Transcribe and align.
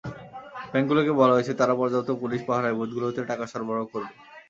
ব্যাংকগুলোকে 0.71 1.11
বলা 1.19 1.33
হয়েছে, 1.35 1.53
তারা 1.59 1.73
পর্যাপ্ত 1.79 2.09
পুলিশ 2.21 2.41
পাহারায় 2.47 2.77
বুথগুলোতে 2.79 3.21
টাকা 3.31 3.45
সরববরাহ 3.51 3.85
করবে। 3.93 4.13